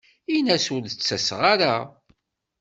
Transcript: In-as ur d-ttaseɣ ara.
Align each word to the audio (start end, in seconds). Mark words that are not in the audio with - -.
In-as 0.35 0.65
ur 0.75 0.81
d-ttaseɣ 0.85 1.41
ara. 1.53 1.75